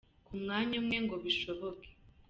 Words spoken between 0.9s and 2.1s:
ngo bishoboke.